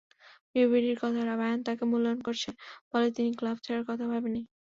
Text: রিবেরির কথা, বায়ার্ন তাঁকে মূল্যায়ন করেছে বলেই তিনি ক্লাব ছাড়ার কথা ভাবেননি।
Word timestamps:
রিবেরির 0.55 0.97
কথা, 1.01 1.21
বায়ার্ন 1.31 1.61
তাঁকে 1.67 1.83
মূল্যায়ন 1.91 2.19
করেছে 2.27 2.49
বলেই 2.89 3.11
তিনি 3.17 3.29
ক্লাব 3.39 3.57
ছাড়ার 3.65 3.83
কথা 3.89 4.05
ভাবেননি। 4.11 4.41